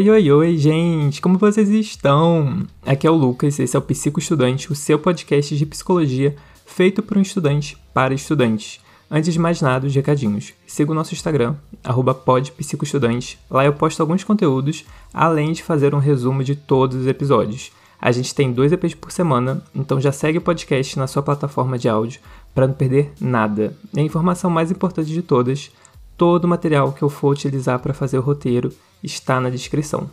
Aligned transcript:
Oi, 0.00 0.08
oi, 0.08 0.32
oi, 0.32 0.56
gente! 0.56 1.20
Como 1.20 1.36
vocês 1.36 1.68
estão? 1.68 2.66
Aqui 2.86 3.06
é 3.06 3.10
o 3.10 3.14
Lucas, 3.14 3.58
esse 3.58 3.76
é 3.76 3.78
o 3.78 3.82
Psico 3.82 4.18
Estudante, 4.18 4.72
o 4.72 4.74
seu 4.74 4.98
podcast 4.98 5.54
de 5.54 5.66
psicologia 5.66 6.34
feito 6.64 7.02
por 7.02 7.18
um 7.18 7.20
estudante 7.20 7.76
para 7.92 8.14
estudantes. 8.14 8.80
Antes 9.10 9.30
de 9.30 9.38
mais 9.38 9.60
nada, 9.60 9.86
os 9.86 9.94
recadinhos. 9.94 10.54
Siga 10.66 10.90
o 10.90 10.94
nosso 10.94 11.12
Instagram, 11.12 11.54
podpsicoestudante. 12.24 13.38
Lá 13.50 13.66
eu 13.66 13.74
posto 13.74 14.00
alguns 14.00 14.24
conteúdos, 14.24 14.86
além 15.12 15.52
de 15.52 15.62
fazer 15.62 15.94
um 15.94 15.98
resumo 15.98 16.42
de 16.42 16.56
todos 16.56 16.96
os 16.96 17.06
episódios. 17.06 17.70
A 18.00 18.10
gente 18.10 18.34
tem 18.34 18.50
dois 18.50 18.72
EPs 18.72 18.94
por 18.94 19.12
semana, 19.12 19.62
então 19.74 20.00
já 20.00 20.12
segue 20.12 20.38
o 20.38 20.40
podcast 20.40 20.98
na 20.98 21.06
sua 21.06 21.22
plataforma 21.22 21.78
de 21.78 21.90
áudio 21.90 22.22
para 22.54 22.66
não 22.66 22.72
perder 22.72 23.12
nada. 23.20 23.76
E 23.92 24.00
a 24.00 24.02
informação 24.02 24.48
mais 24.48 24.70
importante 24.70 25.12
de 25.12 25.20
todas, 25.20 25.70
todo 26.16 26.46
o 26.46 26.48
material 26.48 26.90
que 26.90 27.02
eu 27.02 27.10
for 27.10 27.32
utilizar 27.32 27.78
para 27.80 27.92
fazer 27.92 28.16
o 28.16 28.22
roteiro 28.22 28.72
está 29.02 29.40
na 29.40 29.50
descrição. 29.50 30.10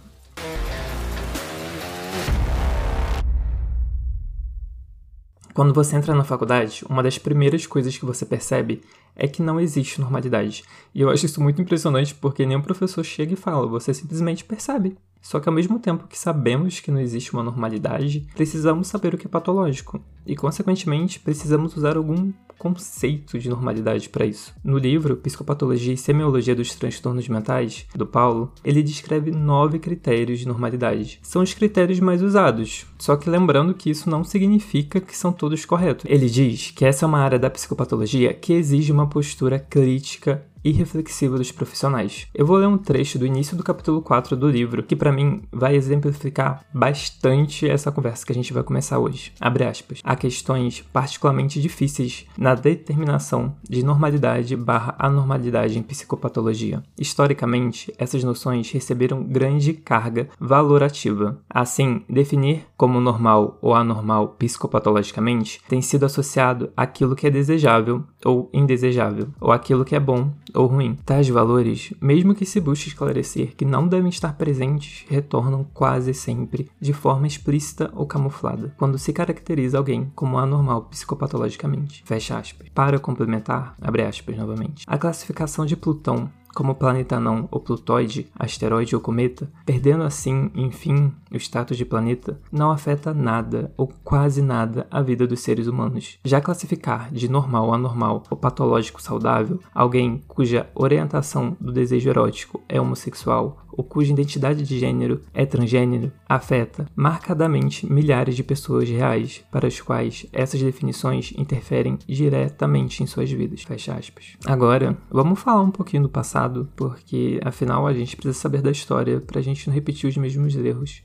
Quando 5.53 5.73
você 5.73 5.95
entra 5.95 6.13
na 6.13 6.23
faculdade, 6.23 6.85
uma 6.87 7.01
das 7.01 7.17
primeiras 7.17 7.65
coisas 7.65 7.97
que 7.97 8.05
você 8.05 8.25
percebe 8.25 8.83
é 9.15 9.27
que 9.27 9.41
não 9.41 9.59
existe 9.59 9.99
normalidade. 9.99 10.63
E 10.93 11.01
eu 11.01 11.09
acho 11.09 11.25
isso 11.25 11.41
muito 11.41 11.59
impressionante 11.59 12.13
porque 12.13 12.45
nenhum 12.45 12.61
professor 12.61 13.03
chega 13.03 13.33
e 13.33 13.35
fala, 13.35 13.65
você 13.65 13.91
simplesmente 13.91 14.45
percebe. 14.45 14.95
Só 15.21 15.39
que 15.39 15.49
ao 15.49 15.55
mesmo 15.55 15.79
tempo 15.79 16.07
que 16.07 16.17
sabemos 16.17 16.79
que 16.79 16.91
não 16.91 16.99
existe 16.99 17.33
uma 17.33 17.43
normalidade, 17.43 18.27
precisamos 18.35 18.87
saber 18.87 19.13
o 19.13 19.17
que 19.17 19.27
é 19.27 19.29
patológico. 19.29 20.01
E, 20.25 20.35
consequentemente, 20.35 21.19
precisamos 21.19 21.75
usar 21.75 21.97
algum 21.97 22.31
conceito 22.57 23.37
de 23.37 23.49
normalidade 23.49 24.09
para 24.09 24.25
isso. 24.25 24.53
No 24.63 24.77
livro 24.77 25.17
Psicopatologia 25.17 25.93
e 25.93 25.97
Semiologia 25.97 26.55
dos 26.55 26.73
Transtornos 26.73 27.27
Mentais, 27.29 27.85
do 27.95 28.05
Paulo, 28.05 28.51
ele 28.63 28.83
descreve 28.83 29.31
nove 29.31 29.79
critérios 29.79 30.39
de 30.39 30.47
normalidade. 30.47 31.19
São 31.21 31.41
os 31.41 31.53
critérios 31.53 31.99
mais 31.99 32.21
usados, 32.21 32.85
só 32.97 33.15
que 33.15 33.29
lembrando 33.29 33.73
que 33.73 33.89
isso 33.89 34.09
não 34.09 34.23
significa 34.23 34.99
que 34.99 35.15
são 35.15 35.31
todos 35.31 35.65
corretos. 35.65 36.05
Ele 36.09 36.29
diz 36.29 36.71
que 36.71 36.85
essa 36.85 37.05
é 37.05 37.07
uma 37.07 37.19
área 37.19 37.39
da 37.39 37.49
psicopatologia 37.49 38.33
que 38.33 38.53
exige 38.53 38.91
uma 38.91 39.07
postura 39.07 39.59
crítica 39.59 40.43
e 40.63 40.71
reflexiva 40.71 41.37
dos 41.37 41.51
profissionais. 41.51 42.27
Eu 42.33 42.45
vou 42.45 42.57
ler 42.57 42.67
um 42.67 42.77
trecho 42.77 43.19
do 43.19 43.25
início 43.25 43.55
do 43.55 43.63
capítulo 43.63 44.01
4 44.01 44.35
do 44.35 44.49
livro, 44.49 44.83
que 44.83 44.95
para 44.95 45.11
mim 45.11 45.41
vai 45.51 45.75
exemplificar 45.75 46.63
bastante 46.73 47.67
essa 47.67 47.91
conversa 47.91 48.25
que 48.25 48.31
a 48.31 48.35
gente 48.35 48.53
vai 48.53 48.63
começar 48.63 48.99
hoje. 48.99 49.31
Abre 49.39 49.65
aspas. 49.65 50.01
Há 50.03 50.15
questões 50.15 50.81
particularmente 50.93 51.61
difíceis 51.61 52.25
na 52.37 52.55
determinação 52.55 53.55
de 53.67 53.83
normalidade 53.83 54.55
barra 54.55 54.95
anormalidade 54.99 55.77
em 55.77 55.83
psicopatologia. 55.83 56.83
Historicamente, 56.99 57.93
essas 57.97 58.23
noções 58.23 58.71
receberam 58.71 59.23
grande 59.23 59.73
carga 59.73 60.29
valorativa. 60.39 61.39
Assim, 61.49 62.03
definir 62.09 62.65
como 62.75 62.99
normal 62.99 63.57
ou 63.61 63.73
anormal 63.73 64.29
psicopatologicamente 64.39 65.61
tem 65.67 65.81
sido 65.81 66.05
associado 66.05 66.71
àquilo 66.75 67.15
que 67.15 67.27
é 67.27 67.29
desejável 67.29 68.03
ou 68.25 68.49
indesejável, 68.53 69.29
ou 69.39 69.51
aquilo 69.51 69.85
que 69.85 69.95
é 69.95 69.99
bom 69.99 70.31
ou 70.53 70.67
ruim. 70.67 70.97
Tais 71.05 71.27
valores, 71.29 71.93
mesmo 72.01 72.35
que 72.35 72.45
se 72.45 72.59
busque 72.59 72.89
esclarecer 72.89 73.55
que 73.55 73.65
não 73.65 73.87
devem 73.87 74.09
estar 74.09 74.33
presentes, 74.33 75.05
retornam 75.09 75.65
quase 75.73 76.13
sempre 76.13 76.69
de 76.79 76.93
forma 76.93 77.27
explícita 77.27 77.91
ou 77.95 78.05
camuflada, 78.05 78.73
quando 78.77 78.97
se 78.97 79.13
caracteriza 79.13 79.77
alguém 79.77 80.11
como 80.15 80.37
anormal 80.37 80.83
psicopatologicamente. 80.83 82.03
Fecha 82.05 82.37
aspas. 82.37 82.69
Para 82.69 82.99
complementar, 82.99 83.75
abre 83.81 84.03
aspas 84.03 84.37
novamente. 84.37 84.83
A 84.87 84.97
classificação 84.97 85.65
de 85.65 85.75
Plutão 85.75 86.29
como 86.57 86.73
planeta 86.73 87.19
não 87.19 87.47
ou 87.51 87.59
plutóide, 87.59 88.25
asteroide 88.35 88.95
ou 88.95 88.99
cometa, 88.99 89.47
perdendo 89.63 90.01
assim, 90.01 90.49
enfim, 90.55 91.13
o 91.31 91.37
status 91.37 91.77
de 91.77 91.85
planeta, 91.85 92.39
não 92.51 92.71
afeta 92.71 93.13
nada 93.13 93.71
ou 93.77 93.93
quase 94.03 94.41
nada 94.41 94.87
a 94.89 95.03
vida 95.03 95.27
dos 95.27 95.41
seres 95.41 95.67
humanos. 95.67 96.17
Já 96.25 96.41
classificar 96.41 97.11
de 97.11 97.29
normal, 97.29 97.71
anormal 97.71 98.23
ou 98.27 98.35
patológico 98.35 98.99
saudável 98.99 99.59
alguém 99.71 100.23
cuja 100.27 100.67
orientação 100.73 101.55
do 101.61 101.71
desejo 101.71 102.09
erótico 102.09 102.59
é 102.67 102.81
homossexual 102.81 103.59
ou 103.77 103.83
cuja 103.83 104.11
identidade 104.11 104.63
de 104.63 104.79
gênero 104.79 105.21
é 105.33 105.45
transgênero 105.45 106.11
afeta 106.27 106.87
marcadamente 106.95 107.85
milhares 107.85 108.35
de 108.35 108.43
pessoas 108.43 108.89
reais 108.89 109.45
para 109.51 109.67
as 109.67 109.79
quais 109.79 110.25
essas 110.33 110.61
definições 110.61 111.31
interferem 111.37 111.99
diretamente 112.07 113.03
em 113.03 113.05
suas 113.05 113.31
vidas. 113.31 113.61
Fecha 113.61 113.93
aspas. 113.93 114.35
Agora, 114.45 114.97
vamos 115.11 115.39
falar 115.39 115.61
um 115.61 115.71
pouquinho 115.71 116.03
do 116.03 116.09
passado, 116.09 116.67
porque 116.75 117.39
afinal 117.43 117.85
a 117.85 117.93
gente 117.93 118.15
precisa 118.15 118.37
saber 118.37 118.61
da 118.61 118.71
história 118.71 119.21
para 119.21 119.39
a 119.39 119.43
gente 119.43 119.67
não 119.67 119.73
repetir 119.73 120.09
os 120.09 120.17
mesmos 120.17 120.55
erros. 120.55 121.03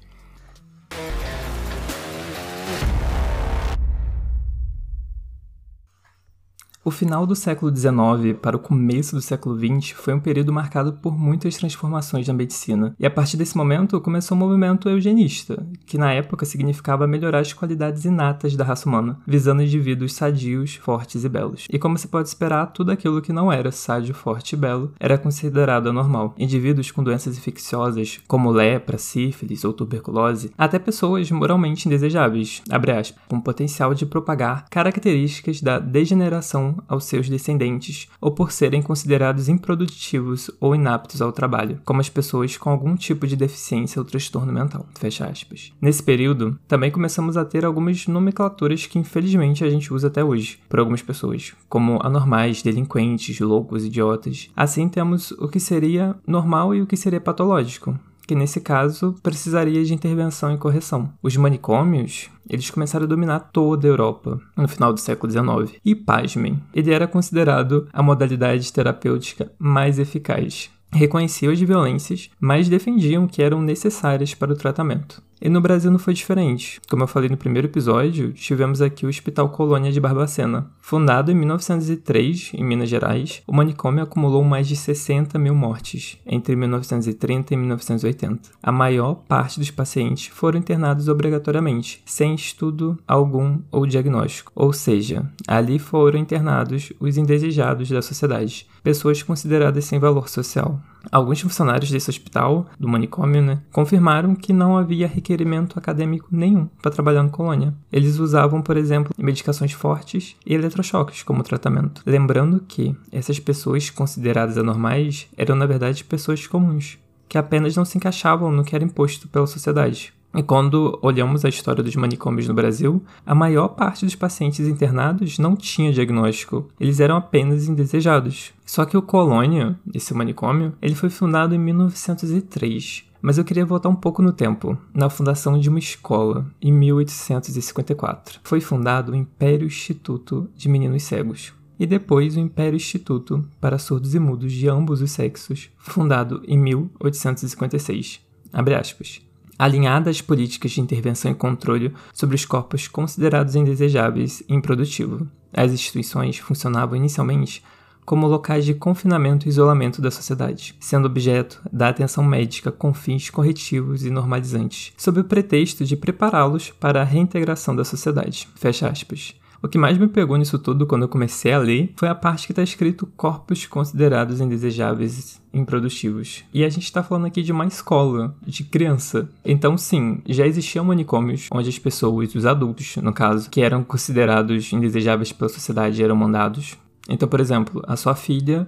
O 6.84 6.91
final 6.91 7.25
do 7.25 7.37
século 7.37 7.75
XIX 7.75 8.37
para 8.43 8.56
o 8.56 8.59
começo 8.59 9.15
do 9.15 9.22
século 9.22 9.56
XX 9.56 9.93
foi 9.93 10.15
um 10.15 10.19
período 10.19 10.53
marcado 10.53 10.94
por 10.94 11.16
muitas 11.16 11.56
transformações 11.56 12.26
na 12.26 12.34
medicina, 12.34 12.93
e 12.98 13.06
a 13.06 13.10
partir 13.10 13.37
desse 13.37 13.56
momento 13.56 14.00
começou 14.00 14.37
o 14.37 14.41
movimento 14.41 14.88
eugenista, 14.88 15.65
que 15.87 15.97
na 15.97 16.12
época 16.12 16.44
significava 16.44 17.06
melhorar 17.06 17.38
as 17.38 17.53
qualidades 17.53 18.04
inatas 18.04 18.56
da 18.56 18.65
raça 18.65 18.88
humana, 18.88 19.16
visando 19.25 19.62
indivíduos 19.62 20.15
sadios, 20.15 20.75
fortes 20.75 21.22
e 21.22 21.28
belos. 21.28 21.69
E 21.70 21.78
como 21.78 21.97
se 21.97 22.09
pode 22.09 22.26
esperar, 22.26 22.72
tudo 22.72 22.91
aquilo 22.91 23.22
que 23.22 23.32
não 23.32 23.53
era 23.53 23.70
sádio, 23.70 24.12
forte 24.12 24.54
e 24.54 24.59
belo 24.59 24.93
era 24.99 25.16
considerado 25.16 25.88
anormal. 25.88 26.34
Indivíduos 26.37 26.91
com 26.91 27.04
doenças 27.04 27.38
infecciosas, 27.38 28.19
como 28.26 28.50
lepra, 28.50 28.99
sífilis 28.99 29.64
ou 29.64 29.72
tuberculose, 29.72 30.50
até 30.59 30.81
pessoas 30.81 31.31
moralmente 31.31 31.87
indesejáveis, 31.87 32.60
aspas, 32.69 33.14
com 33.28 33.41
potencial 33.41 33.94
de 33.94 34.04
propagar 34.04 34.64
características 34.69 35.62
da 35.62 35.78
degeneração 35.78 36.72
aos 36.88 37.05
seus 37.05 37.28
descendentes 37.28 38.09
ou 38.21 38.33
por 38.33 38.53
serem 38.53 38.83
considerados 38.83 39.49
improdutivos 39.49 40.50
ou 40.60 40.75
inaptos 40.75 41.22
ao 41.22 41.33
trabalho, 41.33 41.81
como 41.84 42.00
as 42.00 42.09
pessoas 42.09 42.56
com 42.56 42.71
algum 42.71 42.97
tipo 42.97 43.27
de 43.27 43.37
deficiência 43.37 44.00
ou 44.00 44.05
transtorno 44.05 44.53
mental. 44.53 44.87
Fecha 44.99 45.27
aspas. 45.27 45.72
Nesse 45.81 46.03
período, 46.03 46.59
também 46.69 46.91
começamos 46.91 47.37
a 47.37 47.44
ter 47.44 47.65
algumas 47.65 48.06
nomenclaturas 48.06 48.87
que 48.87 48.99
infelizmente 48.99 49.65
a 49.65 49.71
gente 49.71 49.93
usa 49.93 50.09
até 50.09 50.22
hoje, 50.25 50.59
por 50.69 50.78
algumas 50.78 51.03
pessoas, 51.03 51.55
como 51.69 51.99
anormais, 52.03 52.62
delinquentes, 52.62 53.41
loucos, 53.41 53.84
idiotas. 53.84 54.50
Assim 54.56 54.88
temos 54.88 55.32
o 55.32 55.49
que 55.49 55.61
seria 55.61 56.15
normal 56.27 56.75
e 56.75 56.82
o 56.82 56.87
que 56.87 56.97
seria 56.97 57.21
patológico 57.21 57.99
que 58.27 58.34
nesse 58.34 58.60
caso 58.60 59.15
precisaria 59.22 59.84
de 59.84 59.94
intervenção 59.94 60.55
e 60.55 60.59
correção. 60.59 61.12
Os 61.22 61.37
manicômios, 61.37 62.31
eles 62.49 62.71
começaram 62.71 63.05
a 63.05 63.09
dominar 63.09 63.41
toda 63.53 63.87
a 63.87 63.91
Europa 63.91 64.41
no 64.56 64.69
final 64.69 64.93
do 64.93 65.00
século 65.00 65.31
XIX. 65.31 65.78
E 65.84 65.94
pasmem, 65.94 66.62
ele 66.75 66.93
era 66.93 67.06
considerado 67.06 67.88
a 67.93 68.03
modalidade 68.03 68.72
terapêutica 68.72 69.53
mais 69.59 69.99
eficaz. 69.99 70.71
Reconhecia 70.93 71.50
as 71.50 71.61
violências, 71.61 72.31
mas 72.38 72.69
defendiam 72.69 73.27
que 73.27 73.43
eram 73.43 73.62
necessárias 73.62 74.34
para 74.34 74.53
o 74.53 74.56
tratamento. 74.56 75.22
E 75.45 75.49
no 75.49 75.61
Brasil 75.61 75.91
não 75.91 75.99
foi 75.99 76.15
diferente. 76.15 76.81
Como 76.89 77.03
eu 77.03 77.09
falei 77.09 77.29
no 77.29 77.37
primeiro 77.37 77.67
episódio, 77.67 78.33
tivemos 78.33 78.81
aqui 78.81 79.05
o 79.05 79.09
Hospital 79.09 79.49
Colônia 79.49 79.91
de 79.91 79.99
Barbacena. 79.99 80.71
Fundado 80.81 81.33
em 81.33 81.35
1903, 81.35 82.53
em 82.55 82.63
Minas 82.63 82.89
Gerais, 82.89 83.43
o 83.45 83.53
manicômio 83.53 84.05
acumulou 84.05 84.45
mais 84.45 84.69
de 84.69 84.77
60 84.77 85.37
mil 85.41 85.53
mortes 85.53 86.17
entre 86.25 86.55
1930 86.55 87.55
e 87.55 87.57
1980. 87.57 88.51
A 88.63 88.71
maior 88.71 89.17
parte 89.27 89.59
dos 89.59 89.73
pacientes 89.73 90.29
foram 90.29 90.61
internados 90.61 91.09
obrigatoriamente, 91.09 92.01
sem 92.07 92.37
estudo 92.37 92.97
algum 93.05 93.59
ou 93.73 93.85
diagnóstico. 93.85 94.53
Ou 94.55 94.73
seja, 94.73 95.29
ali 95.49 95.81
foram 95.81 96.21
internados 96.21 96.93
os 97.00 97.17
indesejados 97.17 97.91
da 97.91 98.00
sociedade, 98.00 98.69
pessoas 98.81 99.25
consideradas 99.25 99.87
sem 99.87 99.99
valor 99.99 100.29
social. 100.29 100.81
Alguns 101.10 101.40
funcionários 101.40 101.90
desse 101.90 102.10
hospital, 102.10 102.66
do 102.78 102.88
manicômio, 102.88 103.43
né, 103.43 103.60
confirmaram 103.70 104.34
que 104.34 104.52
não 104.52 104.76
havia 104.76 105.06
requerimento 105.06 105.78
acadêmico 105.78 106.28
nenhum 106.31 106.69
para 106.81 106.90
trabalhar 106.90 107.22
no 107.22 107.31
colônia. 107.31 107.75
Eles 107.90 108.19
usavam, 108.19 108.62
por 108.62 108.76
exemplo, 108.76 109.12
medicações 109.19 109.72
fortes 109.72 110.37
e 110.46 110.54
eletrochoques 110.54 111.22
como 111.22 111.43
tratamento. 111.43 112.02
Lembrando 112.06 112.60
que 112.66 112.96
essas 113.10 113.38
pessoas 113.38 113.90
consideradas 113.90 114.58
anormais 114.58 115.28
eram, 115.37 115.56
na 115.56 115.66
verdade, 115.66 116.04
pessoas 116.04 116.46
comuns, 116.46 116.99
que 117.28 117.38
apenas 117.38 117.76
não 117.76 117.84
se 117.84 117.96
encaixavam 117.96 118.52
no 118.52 118.64
que 118.64 118.75
era 118.75 118.84
imposto 118.84 119.28
pela 119.28 119.46
sociedade. 119.46 120.12
E 120.34 120.43
quando 120.43 120.99
olhamos 121.02 121.44
a 121.44 121.49
história 121.49 121.82
dos 121.82 121.94
manicômios 121.94 122.49
no 122.49 122.55
Brasil, 122.55 123.02
a 123.25 123.34
maior 123.34 123.69
parte 123.69 124.05
dos 124.05 124.14
pacientes 124.14 124.67
internados 124.67 125.38
não 125.38 125.55
tinha 125.55 125.93
diagnóstico, 125.93 126.69
eles 126.81 127.00
eram 127.00 127.17
apenas 127.17 127.69
indesejados. 127.69 128.52
Só 128.64 128.87
que 128.87 128.96
o 128.96 129.02
Colônia, 129.02 129.79
esse 129.94 130.14
manicômio, 130.14 130.73
ele 130.81 130.94
foi 130.94 131.11
fundado 131.11 131.55
em 131.55 131.58
1903. 131.58 133.05
Mas 133.20 133.38
eu 133.38 133.44
queria 133.44 133.64
voltar 133.64 133.88
um 133.88 133.94
pouco 133.94 134.20
no 134.20 134.32
tempo, 134.32 134.76
na 134.93 135.08
fundação 135.08 135.58
de 135.58 135.69
uma 135.69 135.79
escola, 135.79 136.46
em 136.61 136.73
1854. 136.73 138.40
Foi 138.43 138.61
fundado 138.61 139.12
o 139.12 139.14
Império 139.14 139.67
Instituto 139.67 140.50
de 140.56 140.69
Meninos 140.69 141.05
Cegos, 141.05 141.52
e 141.78 141.87
depois 141.87 142.37
o 142.37 142.40
Império 142.40 142.76
Instituto 142.76 143.44
para 143.61 143.78
Surdos 143.78 144.14
e 144.14 144.19
Mudos 144.19 144.52
de 144.52 144.69
ambos 144.69 145.00
os 145.00 145.12
sexos, 145.12 145.70
fundado 145.78 146.43
em 146.49 146.58
1856. 146.58 148.20
abre 148.52 148.75
aspas, 148.75 149.20
alinhada 149.64 150.11
às 150.11 150.20
políticas 150.20 150.73
de 150.73 150.81
intervenção 150.81 151.31
e 151.31 151.35
controle 151.35 151.94
sobre 152.12 152.35
os 152.35 152.44
corpos 152.44 152.88
considerados 152.88 153.55
indesejáveis 153.55 154.43
e 154.49 154.55
improdutivo. 154.55 155.29
As 155.53 155.70
instituições 155.73 156.38
funcionavam 156.38 156.97
inicialmente 156.97 157.62
como 158.05 158.26
locais 158.26 158.64
de 158.64 158.75
confinamento 158.75 159.47
e 159.47 159.49
isolamento 159.49 160.03
da 160.03 160.11
sociedade, 160.11 160.75
sendo 160.81 161.06
objeto 161.06 161.62
da 161.73 161.88
atenção 161.88 162.25
médica 162.25 162.73
com 162.73 162.93
fins 162.93 163.31
corretivos 163.31 164.05
e 164.05 164.11
normalizantes, 164.11 164.93
sob 164.97 165.20
o 165.20 165.25
pretexto 165.25 165.85
de 165.85 165.97
prepará-los 165.97 166.70
para 166.73 167.00
a 167.00 167.05
reintegração 167.05 167.76
da 167.76 167.85
sociedade. 167.85 168.49
Fecha 168.56 168.88
aspas. 168.88 169.37
O 169.62 169.69
que 169.69 169.79
mais 169.79 169.97
me 169.97 170.09
pegou 170.09 170.37
nisso 170.37 170.59
tudo 170.59 170.88
quando 170.88 171.03
eu 171.03 171.09
comecei 171.09 171.53
a 171.53 171.59
ler 171.59 171.93
foi 171.94 172.09
a 172.09 172.17
parte 172.17 172.47
que 172.47 172.53
está 172.53 172.64
escrito 172.64 173.06
corpos 173.17 173.64
considerados 173.64 174.41
indesejáveis 174.41 175.41
improdutivos. 175.55 176.43
E 176.53 176.64
a 176.64 176.69
gente 176.69 176.82
está 176.82 177.00
falando 177.00 177.26
aqui 177.26 177.43
de 177.43 177.53
uma 177.53 177.64
escola, 177.64 178.35
de 178.44 178.64
criança. 178.64 179.29
Então, 179.44 179.79
sim, 179.79 180.20
já 180.26 180.44
existiam 180.44 180.85
manicômios 180.85 181.49
onde 181.53 181.69
as 181.69 181.79
pessoas, 181.79 182.35
os 182.35 182.44
adultos, 182.44 182.97
no 182.97 183.12
caso, 183.12 183.49
que 183.49 183.62
eram 183.62 183.85
considerados 183.85 184.73
indesejáveis 184.73 185.32
pela 185.32 185.49
sociedade, 185.49 186.03
eram 186.03 186.17
mandados. 186.17 186.76
Então, 187.09 187.29
por 187.29 187.38
exemplo, 187.38 187.81
a 187.87 187.94
sua 187.94 188.17
filha 188.17 188.67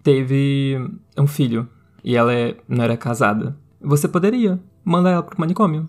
teve 0.00 0.78
um 1.18 1.26
filho 1.26 1.68
e 2.04 2.14
ela 2.14 2.32
é, 2.32 2.56
não 2.68 2.84
era 2.84 2.96
casada. 2.96 3.56
Você 3.80 4.06
poderia 4.06 4.60
mandar 4.84 5.10
ela 5.10 5.22
para 5.24 5.36
o 5.36 5.40
manicômio. 5.40 5.88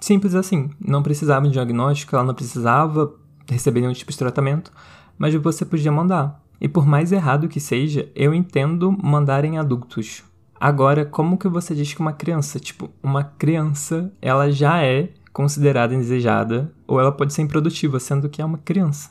Simples 0.00 0.34
assim. 0.34 0.70
Não 0.80 1.02
precisava 1.02 1.46
de 1.46 1.52
diagnóstico, 1.52 2.16
ela 2.16 2.24
não 2.24 2.34
precisava 2.34 3.12
receber 3.48 3.80
nenhum 3.80 3.92
tipo 3.92 4.10
de 4.10 4.18
tratamento, 4.18 4.72
mas 5.18 5.34
você 5.34 5.64
podia 5.64 5.92
mandar. 5.92 6.42
E 6.60 6.68
por 6.68 6.86
mais 6.86 7.12
errado 7.12 7.48
que 7.48 7.60
seja, 7.60 8.08
eu 8.14 8.34
entendo 8.34 8.90
mandar 8.90 9.44
em 9.44 9.58
adultos. 9.58 10.24
Agora, 10.60 11.04
como 11.04 11.38
que 11.38 11.48
você 11.48 11.74
diz 11.74 11.94
que 11.94 12.00
uma 12.00 12.12
criança, 12.12 12.58
tipo, 12.58 12.90
uma 13.00 13.22
criança, 13.22 14.12
ela 14.20 14.50
já 14.50 14.82
é 14.82 15.10
considerada 15.32 15.94
indesejada 15.94 16.72
ou 16.86 16.98
ela 16.98 17.12
pode 17.12 17.32
ser 17.32 17.42
improdutiva, 17.42 18.00
sendo 18.00 18.28
que 18.28 18.42
é 18.42 18.44
uma 18.44 18.58
criança? 18.58 19.10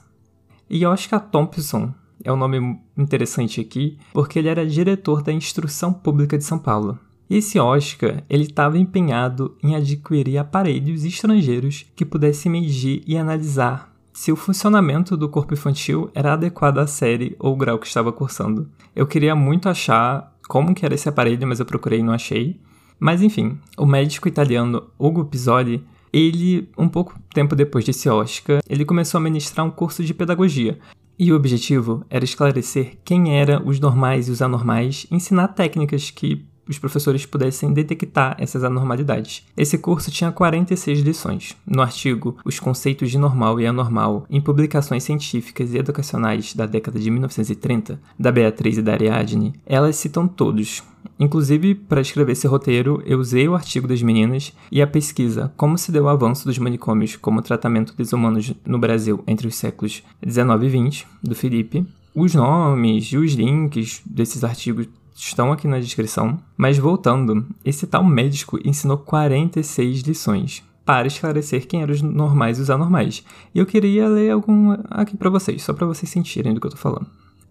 E 0.69 0.83
eu 0.83 0.91
acho 0.91 1.07
que 1.07 1.15
a 1.15 1.19
Thompson 1.19 1.93
é 2.21 2.33
um 2.33 2.35
nome 2.35 2.77
interessante 2.97 3.61
aqui, 3.61 3.97
porque 4.11 4.39
ele 4.39 4.49
era 4.49 4.67
diretor 4.67 5.23
da 5.23 5.31
Instrução 5.31 5.93
Pública 5.93 6.37
de 6.37 6.43
São 6.43 6.59
Paulo. 6.59 6.99
Esse 7.29 7.59
Oscar, 7.59 8.23
ele 8.29 8.43
estava 8.43 8.77
empenhado 8.77 9.55
em 9.63 9.75
adquirir 9.75 10.37
aparelhos 10.37 11.05
estrangeiros 11.05 11.85
que 11.95 12.05
pudessem 12.05 12.51
medir 12.51 13.03
e 13.07 13.17
analisar 13.17 13.96
se 14.17 14.31
o 14.31 14.35
funcionamento 14.35 15.15
do 15.15 15.29
corpo 15.29 15.53
infantil 15.53 16.09
era 16.11 16.33
adequado 16.33 16.79
à 16.79 16.87
série 16.87 17.35
ou 17.37 17.55
grau 17.55 17.77
que 17.77 17.85
estava 17.85 18.11
cursando. 18.11 18.67
Eu 18.95 19.05
queria 19.05 19.35
muito 19.35 19.69
achar 19.69 20.35
como 20.47 20.73
que 20.73 20.83
era 20.83 20.95
esse 20.95 21.07
aparelho, 21.07 21.47
mas 21.47 21.59
eu 21.59 21.67
procurei 21.67 21.99
e 21.99 22.03
não 22.03 22.11
achei. 22.11 22.59
Mas 22.99 23.21
enfim, 23.21 23.59
o 23.77 23.85
médico 23.85 24.27
italiano 24.27 24.87
Ugo 24.97 25.25
Pizzoli, 25.25 25.85
ele, 26.11 26.67
um 26.75 26.89
pouco 26.89 27.13
tempo 27.31 27.55
depois 27.55 27.85
desse 27.85 28.09
Oscar, 28.09 28.59
ele 28.67 28.85
começou 28.85 29.19
a 29.19 29.21
ministrar 29.21 29.63
um 29.63 29.69
curso 29.69 30.03
de 30.03 30.15
pedagogia. 30.15 30.79
E 31.19 31.31
o 31.31 31.35
objetivo 31.35 32.03
era 32.09 32.25
esclarecer 32.25 32.97
quem 33.05 33.37
eram 33.37 33.67
os 33.67 33.79
normais 33.79 34.27
e 34.27 34.31
os 34.31 34.41
anormais, 34.41 35.05
ensinar 35.11 35.49
técnicas 35.49 36.09
que 36.09 36.43
os 36.67 36.79
professores 36.79 37.25
pudessem 37.25 37.73
detectar 37.73 38.35
essas 38.39 38.63
anormalidades. 38.63 39.45
Esse 39.55 39.77
curso 39.77 40.11
tinha 40.11 40.31
46 40.31 40.99
lições. 40.99 41.55
No 41.65 41.81
artigo 41.81 42.37
Os 42.45 42.59
conceitos 42.59 43.11
de 43.11 43.17
normal 43.17 43.59
e 43.59 43.65
anormal 43.65 44.25
em 44.29 44.41
publicações 44.41 45.03
científicas 45.03 45.73
e 45.73 45.77
educacionais 45.77 46.53
da 46.53 46.65
década 46.65 46.99
de 46.99 47.09
1930, 47.09 47.99
da 48.17 48.31
Beatriz 48.31 48.77
e 48.77 48.81
da 48.81 48.93
Ariadne, 48.93 49.53
elas 49.65 49.95
citam 49.95 50.27
todos. 50.27 50.83
Inclusive, 51.19 51.73
para 51.73 52.01
escrever 52.01 52.33
esse 52.33 52.47
roteiro, 52.47 53.01
eu 53.05 53.19
usei 53.19 53.47
o 53.47 53.55
artigo 53.55 53.87
das 53.87 54.01
meninas 54.01 54.53
e 54.71 54.81
a 54.81 54.87
pesquisa 54.87 55.51
Como 55.57 55.77
se 55.77 55.91
deu 55.91 56.03
o 56.03 56.09
avanço 56.09 56.45
dos 56.45 56.57
manicômios 56.57 57.15
como 57.15 57.41
tratamento 57.41 57.95
desumanos 57.95 58.53
no 58.65 58.77
Brasil 58.77 59.23
entre 59.25 59.47
os 59.47 59.55
séculos 59.55 60.03
19 60.21 60.65
e 60.65 60.69
20, 60.69 61.07
do 61.23 61.35
Felipe, 61.35 61.85
os 62.13 62.33
nomes 62.33 63.05
e 63.05 63.17
os 63.17 63.33
links 63.33 64.01
desses 64.05 64.43
artigos 64.43 64.87
estão 65.17 65.51
aqui 65.51 65.67
na 65.67 65.79
descrição. 65.79 66.39
Mas 66.55 66.77
voltando, 66.77 67.45
esse 67.65 67.87
tal 67.87 68.03
médico 68.03 68.59
ensinou 68.63 68.97
46 68.97 70.01
lições 70.01 70.63
para 70.85 71.07
esclarecer 71.07 71.67
quem 71.67 71.81
eram 71.81 71.93
os 71.93 72.01
normais 72.01 72.59
e 72.59 72.61
os 72.61 72.69
anormais. 72.69 73.23
E 73.53 73.59
eu 73.59 73.65
queria 73.65 74.07
ler 74.07 74.31
algum 74.31 74.71
aqui 74.89 75.17
para 75.17 75.29
vocês, 75.29 75.63
só 75.63 75.73
para 75.73 75.85
vocês 75.85 76.09
sentirem 76.09 76.53
do 76.53 76.61
que 76.61 76.67
eu 76.67 76.71
tô 76.71 76.77
falando. 76.77 77.07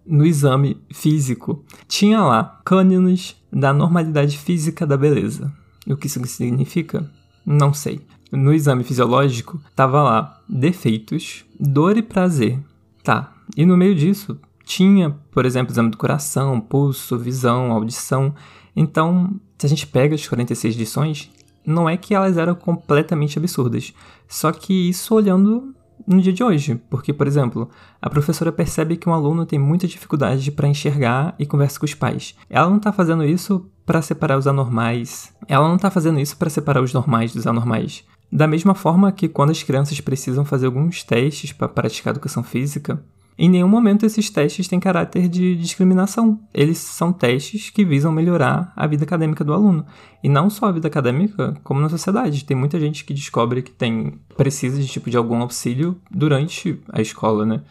No 0.06 0.24
exame 0.24 0.80
físico, 0.90 1.64
tinha 1.88 2.22
lá 2.22 2.60
cânones 2.64 3.36
da 3.52 3.72
normalidade 3.72 4.38
física 4.38 4.86
da 4.86 4.96
beleza. 4.96 5.52
E 5.86 5.92
o 5.92 5.96
que 5.96 6.06
isso 6.06 6.24
significa? 6.26 7.10
Não 7.44 7.74
sei. 7.74 8.00
No 8.30 8.54
exame 8.54 8.84
fisiológico, 8.84 9.60
tava 9.74 10.02
lá 10.02 10.40
defeitos, 10.48 11.44
dor 11.58 11.96
e 11.96 12.02
prazer. 12.02 12.58
Tá. 13.02 13.32
E 13.56 13.66
no 13.66 13.76
meio 13.76 13.94
disso, 13.94 14.38
tinha, 14.66 15.16
por 15.30 15.46
exemplo, 15.46 15.72
exame 15.72 15.90
do 15.90 15.96
coração, 15.96 16.60
pulso, 16.60 17.16
visão, 17.16 17.70
audição. 17.70 18.34
Então, 18.74 19.40
se 19.56 19.64
a 19.64 19.68
gente 19.68 19.86
pega 19.86 20.16
as 20.16 20.26
46 20.26 20.74
lições, 20.74 21.30
não 21.64 21.88
é 21.88 21.96
que 21.96 22.14
elas 22.14 22.36
eram 22.36 22.56
completamente 22.56 23.38
absurdas. 23.38 23.94
Só 24.28 24.50
que 24.50 24.88
isso 24.90 25.14
olhando 25.14 25.72
no 26.04 26.20
dia 26.20 26.32
de 26.32 26.42
hoje, 26.42 26.80
porque, 26.90 27.12
por 27.12 27.28
exemplo, 27.28 27.70
a 28.02 28.10
professora 28.10 28.50
percebe 28.50 28.96
que 28.96 29.08
um 29.08 29.14
aluno 29.14 29.46
tem 29.46 29.58
muita 29.58 29.86
dificuldade 29.86 30.50
para 30.50 30.68
enxergar 30.68 31.36
e 31.38 31.46
conversa 31.46 31.78
com 31.78 31.86
os 31.86 31.94
pais. 31.94 32.34
Ela 32.50 32.68
não 32.68 32.76
está 32.76 32.92
fazendo 32.92 33.24
isso 33.24 33.70
para 33.86 34.02
separar 34.02 34.36
os 34.36 34.48
anormais, 34.48 35.32
ela 35.46 35.68
não 35.68 35.76
está 35.76 35.90
fazendo 35.92 36.18
isso 36.18 36.36
para 36.36 36.50
separar 36.50 36.82
os 36.82 36.92
normais 36.92 37.32
dos 37.32 37.46
anormais. 37.46 38.04
Da 38.30 38.48
mesma 38.48 38.74
forma 38.74 39.12
que 39.12 39.28
quando 39.28 39.50
as 39.50 39.62
crianças 39.62 40.00
precisam 40.00 40.44
fazer 40.44 40.66
alguns 40.66 41.04
testes 41.04 41.52
para 41.52 41.68
praticar 41.68 42.12
educação 42.12 42.42
física, 42.42 43.00
em 43.38 43.50
nenhum 43.50 43.68
momento 43.68 44.06
esses 44.06 44.30
testes 44.30 44.66
têm 44.66 44.80
caráter 44.80 45.28
de 45.28 45.56
discriminação. 45.56 46.40
Eles 46.54 46.78
são 46.78 47.12
testes 47.12 47.68
que 47.68 47.84
visam 47.84 48.10
melhorar 48.10 48.72
a 48.74 48.86
vida 48.86 49.04
acadêmica 49.04 49.44
do 49.44 49.52
aluno. 49.52 49.84
E 50.24 50.28
não 50.28 50.48
só 50.48 50.66
a 50.66 50.72
vida 50.72 50.88
acadêmica, 50.88 51.54
como 51.62 51.80
na 51.80 51.90
sociedade. 51.90 52.46
Tem 52.46 52.56
muita 52.56 52.80
gente 52.80 53.04
que 53.04 53.12
descobre 53.12 53.60
que 53.60 53.70
tem 53.70 54.18
precisa 54.36 54.80
de 54.80 54.88
tipo 54.88 55.10
de 55.10 55.18
algum 55.18 55.42
auxílio 55.42 56.00
durante 56.10 56.80
a 56.90 57.02
escola, 57.02 57.44
né? 57.44 57.62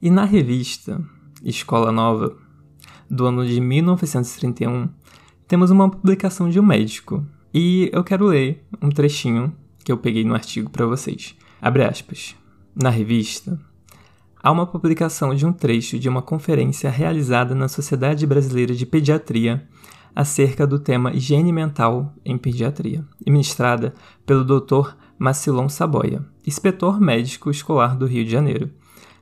E 0.00 0.10
na 0.10 0.24
revista 0.24 1.02
Escola 1.42 1.90
Nova, 1.90 2.36
do 3.10 3.26
ano 3.26 3.46
de 3.46 3.60
1931, 3.60 4.90
temos 5.48 5.70
uma 5.70 5.88
publicação 5.90 6.50
de 6.50 6.60
um 6.60 6.62
médico. 6.62 7.24
E 7.54 7.88
eu 7.94 8.04
quero 8.04 8.26
ler 8.26 8.62
um 8.80 8.90
trechinho 8.90 9.54
que 9.82 9.90
eu 9.90 9.96
peguei 9.96 10.24
no 10.24 10.34
artigo 10.34 10.68
para 10.68 10.84
vocês. 10.84 11.34
Abre 11.60 11.82
aspas. 11.84 12.36
Na 12.74 12.90
revista, 12.90 13.58
há 14.42 14.50
uma 14.50 14.66
publicação 14.66 15.34
de 15.34 15.46
um 15.46 15.52
trecho 15.52 15.98
de 15.98 16.08
uma 16.08 16.20
conferência 16.20 16.90
realizada 16.90 17.54
na 17.54 17.68
Sociedade 17.68 18.26
Brasileira 18.26 18.74
de 18.74 18.84
Pediatria 18.84 19.66
acerca 20.14 20.66
do 20.66 20.78
tema 20.78 21.12
higiene 21.12 21.52
mental 21.52 22.12
em 22.24 22.36
pediatria, 22.36 23.04
ministrada 23.26 23.94
pelo 24.26 24.44
Dr. 24.44 24.94
Macilon 25.18 25.68
Saboia, 25.68 26.22
inspetor 26.46 27.00
médico 27.00 27.50
escolar 27.50 27.96
do 27.96 28.06
Rio 28.06 28.24
de 28.24 28.30
Janeiro, 28.30 28.70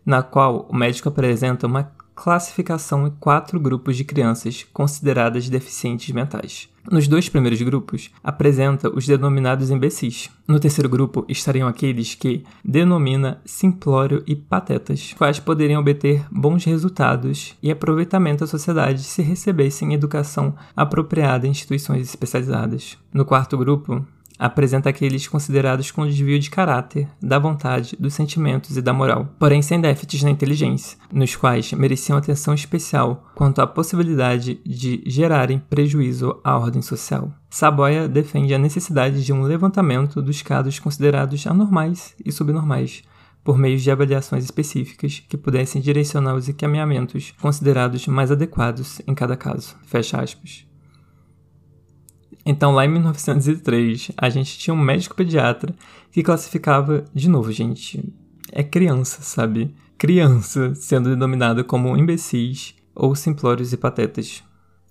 na 0.04 0.22
qual 0.22 0.66
o 0.68 0.74
médico 0.74 1.08
apresenta 1.08 1.66
uma 1.66 1.92
classificação 2.14 3.06
em 3.06 3.10
quatro 3.10 3.60
grupos 3.60 3.96
de 3.96 4.04
crianças 4.04 4.66
consideradas 4.72 5.48
deficientes 5.48 6.12
mentais. 6.12 6.68
Nos 6.88 7.06
dois 7.06 7.28
primeiros 7.28 7.60
grupos, 7.60 8.10
apresenta 8.22 8.88
os 8.88 9.06
denominados 9.06 9.70
imbecis. 9.70 10.30
No 10.46 10.58
terceiro 10.58 10.88
grupo 10.88 11.24
estariam 11.28 11.68
aqueles 11.68 12.14
que 12.14 12.44
denomina 12.64 13.40
simplório 13.44 14.22
e 14.26 14.34
patetas, 14.34 15.14
quais 15.16 15.38
poderiam 15.38 15.80
obter 15.80 16.24
bons 16.30 16.64
resultados 16.64 17.56
e 17.62 17.70
aproveitamento 17.70 18.40
da 18.40 18.46
sociedade 18.46 19.02
se 19.02 19.22
recebessem 19.22 19.92
educação 19.92 20.54
apropriada 20.74 21.46
em 21.46 21.50
instituições 21.50 22.08
especializadas. 22.08 22.96
No 23.12 23.24
quarto 23.24 23.58
grupo, 23.58 24.04
apresenta 24.40 24.88
aqueles 24.88 25.28
considerados 25.28 25.90
com 25.90 26.06
desvio 26.06 26.38
de 26.38 26.48
caráter, 26.48 27.06
da 27.20 27.38
vontade, 27.38 27.94
dos 28.00 28.14
sentimentos 28.14 28.74
e 28.74 28.80
da 28.80 28.90
moral, 28.90 29.28
porém 29.38 29.60
sem 29.60 29.78
déficits 29.78 30.22
na 30.22 30.30
inteligência, 30.30 30.96
nos 31.12 31.36
quais 31.36 31.70
mereciam 31.74 32.16
atenção 32.16 32.54
especial 32.54 33.30
quanto 33.34 33.60
à 33.60 33.66
possibilidade 33.66 34.58
de 34.64 35.02
gerarem 35.06 35.58
prejuízo 35.68 36.40
à 36.42 36.56
ordem 36.56 36.80
social. 36.80 37.30
Saboia 37.50 38.08
defende 38.08 38.54
a 38.54 38.58
necessidade 38.58 39.22
de 39.22 39.30
um 39.30 39.42
levantamento 39.42 40.22
dos 40.22 40.40
casos 40.40 40.78
considerados 40.78 41.46
anormais 41.46 42.14
e 42.24 42.32
subnormais, 42.32 43.02
por 43.44 43.58
meio 43.58 43.76
de 43.76 43.90
avaliações 43.90 44.44
específicas 44.44 45.22
que 45.28 45.36
pudessem 45.36 45.82
direcionar 45.82 46.34
os 46.34 46.48
encaminhamentos 46.48 47.34
considerados 47.42 48.06
mais 48.06 48.30
adequados 48.30 49.02
em 49.06 49.14
cada 49.14 49.36
caso. 49.36 49.76
Fecha 49.84 50.18
aspas. 50.20 50.69
Então, 52.44 52.72
lá 52.72 52.84
em 52.84 52.88
1903, 52.88 54.12
a 54.16 54.30
gente 54.30 54.58
tinha 54.58 54.74
um 54.74 54.80
médico 54.80 55.14
pediatra 55.14 55.74
que 56.10 56.22
classificava, 56.22 57.04
de 57.14 57.28
novo, 57.28 57.52
gente, 57.52 58.02
é 58.52 58.62
criança, 58.62 59.22
sabe? 59.22 59.74
Criança 59.98 60.74
sendo 60.74 61.10
denominada 61.10 61.62
como 61.62 61.96
imbecis 61.96 62.74
ou 62.94 63.14
simplórios 63.14 63.72
e 63.72 63.76
patetas. 63.76 64.42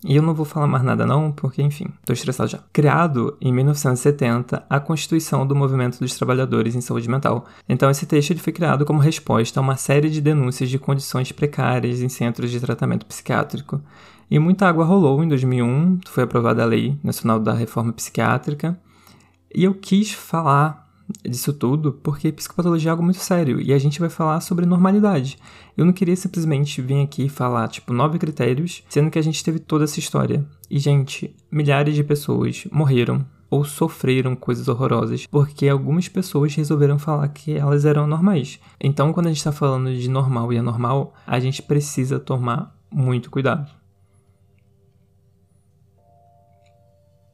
E 0.05 0.15
eu 0.15 0.21
não 0.21 0.33
vou 0.33 0.45
falar 0.45 0.65
mais 0.65 0.83
nada 0.83 1.05
não, 1.05 1.29
porque 1.29 1.61
enfim, 1.61 1.87
tô 2.05 2.13
estressado 2.13 2.49
já. 2.49 2.59
Criado 2.71 3.37
em 3.41 3.51
1970 3.51 4.63
a 4.69 4.79
Constituição 4.79 5.45
do 5.45 5.53
Movimento 5.53 5.99
dos 5.99 6.15
Trabalhadores 6.15 6.73
em 6.73 6.79
Saúde 6.79 7.09
Mental. 7.09 7.45
Então 7.67 7.89
esse 7.89 8.05
texto 8.05 8.31
ele 8.31 8.39
foi 8.39 8.53
criado 8.53 8.85
como 8.85 8.99
resposta 8.99 9.59
a 9.59 9.63
uma 9.63 9.75
série 9.75 10.09
de 10.09 10.21
denúncias 10.21 10.69
de 10.69 10.79
condições 10.79 11.33
precárias 11.33 12.01
em 12.01 12.07
centros 12.07 12.49
de 12.49 12.61
tratamento 12.61 13.05
psiquiátrico. 13.05 13.81
E 14.29 14.37
muita 14.37 14.67
água 14.67 14.85
rolou 14.85 15.23
em 15.23 15.27
2001, 15.27 16.01
foi 16.07 16.23
aprovada 16.23 16.61
a 16.61 16.65
Lei 16.65 16.99
Nacional 17.03 17.39
da 17.39 17.53
Reforma 17.53 17.91
Psiquiátrica. 17.91 18.79
E 19.53 19.63
eu 19.63 19.73
quis 19.73 20.11
falar 20.11 20.87
disso 21.23 21.51
tudo, 21.53 21.93
porque 21.93 22.31
psicopatologia 22.31 22.89
é 22.89 22.91
algo 22.91 23.03
muito 23.03 23.19
sério 23.19 23.59
e 23.59 23.73
a 23.73 23.79
gente 23.79 23.99
vai 23.99 24.09
falar 24.09 24.39
sobre 24.41 24.65
normalidade. 24.65 25.37
Eu 25.75 25.85
não 25.85 25.93
queria 25.93 26.15
simplesmente 26.15 26.81
vir 26.81 27.01
aqui 27.01 27.27
falar, 27.27 27.67
tipo, 27.67 27.93
nove 27.93 28.19
critérios, 28.19 28.83
sendo 28.87 29.09
que 29.09 29.17
a 29.17 29.23
gente 29.23 29.43
teve 29.43 29.59
toda 29.59 29.85
essa 29.85 29.99
história. 29.99 30.45
E, 30.69 30.77
gente, 30.77 31.35
milhares 31.51 31.95
de 31.95 32.03
pessoas 32.03 32.67
morreram 32.71 33.25
ou 33.49 33.65
sofreram 33.65 34.35
coisas 34.35 34.67
horrorosas 34.67 35.25
porque 35.25 35.67
algumas 35.67 36.07
pessoas 36.07 36.53
resolveram 36.53 36.99
falar 36.99 37.27
que 37.29 37.53
elas 37.53 37.83
eram 37.83 38.05
normais. 38.05 38.59
Então, 38.79 39.11
quando 39.11 39.25
a 39.25 39.29
gente 39.29 39.39
está 39.39 39.51
falando 39.51 39.91
de 39.95 40.07
normal 40.07 40.53
e 40.53 40.57
anormal, 40.59 41.15
a 41.25 41.39
gente 41.39 41.63
precisa 41.63 42.19
tomar 42.19 42.75
muito 42.91 43.31
cuidado. 43.31 43.78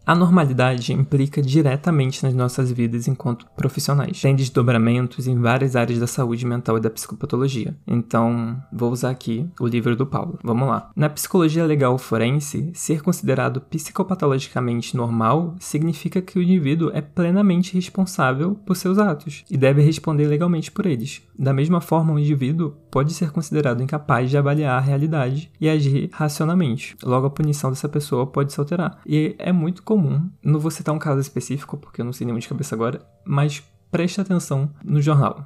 A 0.06 0.14
normalidade 0.14 0.94
implica 0.94 1.42
diretamente 1.42 2.24
nas 2.24 2.34
nossas 2.36 2.72
vidas 2.72 3.08
enquanto 3.08 3.48
profissionais. 3.56 4.22
Tem 4.22 4.36
desdobramentos 4.36 5.26
em 5.26 5.40
várias 5.40 5.76
áreas 5.76 5.98
da 5.98 6.06
saúde 6.06 6.46
mental 6.46 6.78
e 6.78 6.80
da 6.82 6.92
psicopatologia. 6.92 7.76
Então, 7.88 8.62
vou 8.72 8.92
usar 8.92 9.10
aqui 9.10 9.50
o 9.60 9.66
livro 9.66 9.96
do 9.96 10.06
Paulo. 10.06 10.38
Vamos 10.44 10.68
lá. 10.68 10.92
Na 10.96 11.10
psicologia 11.10 11.66
legal 11.66 11.98
forense, 11.98 12.70
ser 12.76 13.02
considerado 13.02 13.62
psicopatologicamente 13.62 14.96
normal 14.96 15.56
significa 15.60 16.22
que 16.22 16.38
o 16.38 16.42
indivíduo 16.42 16.92
é 16.94 17.02
plenamente 17.02 17.74
responsável 17.74 18.54
por 18.64 18.76
seus 18.76 19.00
atos 19.00 19.44
e 19.50 19.58
deve 19.58 19.82
responder 19.82 20.28
legalmente 20.28 20.72
por 20.72 20.86
eles. 20.86 21.24
Da 21.38 21.52
mesma 21.52 21.82
forma, 21.82 22.14
um 22.14 22.20
indivíduo 22.20 22.76
pode 22.92 23.14
ser 23.14 23.32
considerado 23.32 23.82
incapaz 23.82 24.30
de 24.30 24.38
avaliar 24.38 24.78
a 24.78 24.82
realidade 24.82 25.52
e 25.60 25.68
agir 25.68 26.10
racionalmente. 26.14 26.96
Logo, 27.04 27.28
a 27.28 27.30
punição 27.30 27.70
dessa 27.70 27.90
pessoa 27.90 28.28
pode 28.28 28.54
se 28.54 28.60
alterar. 28.60 29.00
E 29.06 29.36
é 29.38 29.52
muito 29.52 29.84
comum, 29.84 29.95
não 30.44 30.60
vou 30.60 30.72
citar 30.72 30.94
um 30.94 31.00
caso 31.00 31.20
específico 31.20 31.78
porque 31.78 32.02
eu 32.02 32.06
não 32.06 32.14
sei 32.14 32.26
nenhum 32.26 32.40
de 32.40 32.48
cabeça 32.48 32.76
agora, 32.76 33.02
mas 33.26 33.64
preste 33.92 34.20
atenção 34.20 34.70
no 34.84 35.02
jornal. 35.02 35.46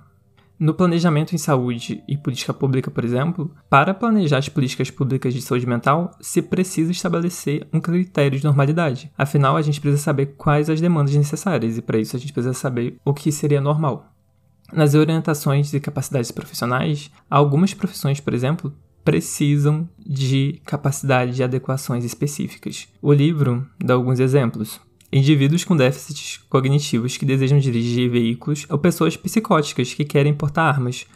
No 0.60 0.74
planejamento 0.74 1.34
em 1.34 1.38
saúde 1.38 2.04
e 2.06 2.18
política 2.18 2.54
pública, 2.54 2.92
por 2.92 3.06
exemplo, 3.06 3.50
para 3.70 3.94
planejar 3.94 4.40
as 4.40 4.50
políticas 4.50 4.92
públicas 4.92 5.34
de 5.34 5.42
saúde 5.42 5.66
mental, 5.66 6.12
se 6.20 6.42
precisa 6.42 6.92
estabelecer 6.92 7.66
um 7.72 7.80
critério 7.80 8.38
de 8.38 8.44
normalidade. 8.44 9.10
Afinal, 9.18 9.56
a 9.56 9.62
gente 9.62 9.80
precisa 9.80 10.04
saber 10.04 10.34
quais 10.38 10.70
as 10.70 10.82
demandas 10.82 11.16
necessárias 11.16 11.78
e 11.78 11.82
para 11.82 11.98
isso 11.98 12.14
a 12.14 12.20
gente 12.20 12.34
precisa 12.34 12.54
saber 12.54 13.00
o 13.06 13.14
que 13.14 13.32
seria 13.32 13.62
normal. 13.62 14.12
Nas 14.74 14.96
orientações 14.96 15.72
de 15.72 15.80
capacidades 15.80 16.30
profissionais, 16.30 17.10
algumas 17.30 17.74
profissões, 17.74 18.20
por 18.20 18.34
exemplo, 18.34 18.76
precisam 19.10 19.90
de 19.98 20.62
capacidade 20.64 21.34
de 21.34 21.44
adequações 21.44 22.06
específicas. 22.06 22.88
O 23.02 23.12
livro 23.12 23.68
dá 23.84 23.96
alguns 23.96 24.20
exemplos. 24.20 24.80
Indivíduos 25.12 25.64
com 25.64 25.76
déficits 25.76 26.38
cognitivos 26.48 27.18
que 27.18 27.26
desejam 27.26 27.58
dirigir 27.58 28.08
veículos 28.08 28.68
ou 28.70 28.78
pessoas 28.78 29.18
psicóticas 29.18 29.96
que 29.96 30.06
querem 30.06 30.32
portar 30.32 30.76
armas. 30.76 31.08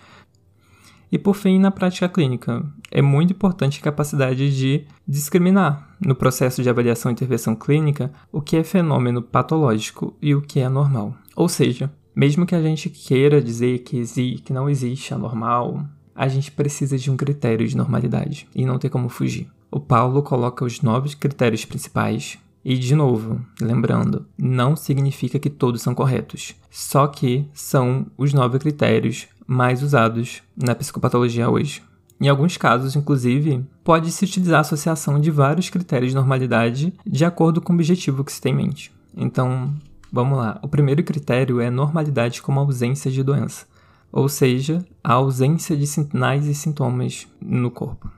E 1.12 1.20
por 1.20 1.36
fim, 1.36 1.60
na 1.60 1.70
prática 1.70 2.10
clínica, 2.10 2.66
é 2.90 3.00
muito 3.00 3.34
importante 3.34 3.80
a 3.80 3.84
capacidade 3.84 4.58
de 4.58 4.88
discriminar 5.08 5.96
no 6.04 6.16
processo 6.16 6.64
de 6.64 6.70
avaliação 6.72 7.12
e 7.12 7.14
intervenção 7.14 7.56
clínica 7.56 8.12
o 8.32 8.42
que 8.42 8.58
é 8.58 8.64
fenômeno 8.64 9.22
patológico 9.22 10.18
e 10.20 10.34
o 10.34 10.42
que 10.42 10.60
é 10.60 10.68
normal. 10.68 11.16
Ou 11.36 11.48
seja, 11.48 11.94
mesmo 12.16 12.48
que 12.48 12.56
a 12.56 12.62
gente 12.64 12.90
queira 12.90 13.40
dizer 13.40 13.84
que, 13.84 13.98
exi 13.98 14.42
que 14.44 14.52
não 14.52 14.68
existe 14.68 15.14
anormal, 15.14 15.86
a 16.16 16.28
gente 16.28 16.52
precisa 16.52 16.98
de 16.98 17.10
um 17.10 17.18
critério 17.18 17.68
de 17.68 17.78
normalidade 17.78 18.48
e 18.56 18.66
não 18.66 18.78
tem 18.78 18.90
como 18.90 19.10
fugir. 19.10 19.50
O 19.72 19.80
Paulo 19.80 20.22
coloca 20.22 20.64
os 20.64 20.82
nove 20.82 21.16
critérios 21.16 21.66
principais 21.66 22.38
e, 22.64 22.78
de 22.78 22.96
novo, 22.96 23.42
lembrando, 23.60 24.26
não 24.38 24.76
significa 24.76 25.40
que 25.40 25.50
todos 25.50 25.82
são 25.82 25.96
corretos, 25.96 26.56
só 26.70 27.08
que 27.08 27.48
são 27.54 28.08
os 28.18 28.34
nove 28.34 28.60
critérios 28.60 29.28
mais 29.46 29.82
usados 29.82 30.42
na 30.56 30.76
psicopatologia 30.76 31.50
hoje. 31.50 31.82
Em 32.22 32.30
alguns 32.30 32.56
casos, 32.56 32.96
inclusive, 32.96 33.66
pode-se 33.84 34.24
utilizar 34.24 34.60
a 34.60 34.62
associação 34.62 35.20
de 35.20 35.30
vários 35.30 35.70
critérios 35.70 36.12
de 36.12 36.16
normalidade 36.16 36.94
de 37.06 37.26
acordo 37.26 37.60
com 37.60 37.74
o 37.74 37.76
objetivo 37.76 38.24
que 38.24 38.32
se 38.32 38.40
tem 38.40 38.54
em 38.54 38.56
mente. 38.56 38.94
Então, 39.18 39.74
Vamos 40.14 40.38
lá. 40.38 40.60
O 40.62 40.68
primeiro 40.68 41.04
critério 41.04 41.60
é 41.60 41.72
normalidade 41.72 42.40
como 42.40 42.60
ausência 42.60 43.10
de 43.10 43.24
doença, 43.24 43.66
ou 44.14 44.30
seja, 44.30 44.86
a 45.04 45.14
ausência 45.14 45.76
de 45.76 45.88
sinais 45.88 46.46
e 46.46 46.54
sintomas 46.54 47.28
no 47.42 47.72
corpo. 47.72 48.10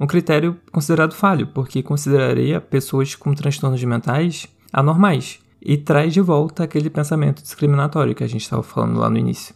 Um 0.00 0.06
critério 0.06 0.58
considerado 0.72 1.14
falho, 1.14 1.48
porque 1.48 1.82
consideraria 1.82 2.62
pessoas 2.62 3.14
com 3.14 3.34
transtornos 3.34 3.84
mentais 3.84 4.48
anormais 4.72 5.38
e 5.60 5.76
traz 5.76 6.14
de 6.14 6.20
volta 6.22 6.64
aquele 6.64 6.88
pensamento 6.88 7.42
discriminatório 7.42 8.14
que 8.14 8.24
a 8.24 8.26
gente 8.26 8.40
estava 8.40 8.62
falando 8.62 8.98
lá 8.98 9.10
no 9.10 9.18
início. 9.18 9.54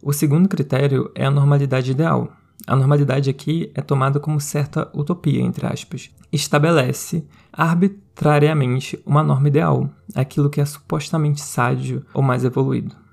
O 0.00 0.12
segundo 0.12 0.48
critério 0.48 1.10
é 1.14 1.26
a 1.26 1.30
normalidade 1.30 1.90
ideal. 1.90 2.32
A 2.64 2.76
normalidade 2.76 3.28
aqui 3.28 3.70
é 3.74 3.82
tomada 3.82 4.20
como 4.20 4.40
certa 4.40 4.88
utopia, 4.94 5.42
entre 5.42 5.66
aspas. 5.66 6.10
Estabelece 6.32 7.26
arbitrariamente 7.52 9.00
uma 9.04 9.22
norma 9.22 9.48
ideal, 9.48 9.90
aquilo 10.14 10.50
que 10.50 10.60
é 10.60 10.64
supostamente 10.64 11.40
sádio 11.40 12.04
ou 12.14 12.22
mais 12.22 12.44
evoluído. 12.44 13.05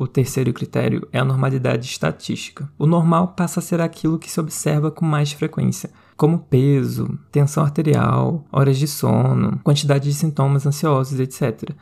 O 0.00 0.06
terceiro 0.06 0.50
critério 0.54 1.06
é 1.12 1.18
a 1.18 1.24
normalidade 1.26 1.84
estatística. 1.84 2.66
O 2.78 2.86
normal 2.86 3.34
passa 3.36 3.60
a 3.60 3.62
ser 3.62 3.82
aquilo 3.82 4.18
que 4.18 4.30
se 4.30 4.40
observa 4.40 4.90
com 4.90 5.04
mais 5.04 5.30
frequência, 5.30 5.90
como 6.16 6.38
peso, 6.38 7.18
tensão 7.30 7.62
arterial, 7.62 8.42
horas 8.50 8.78
de 8.78 8.88
sono, 8.88 9.60
quantidade 9.62 10.04
de 10.04 10.14
sintomas 10.14 10.64
ansiosos, 10.64 11.20
etc. 11.20 11.74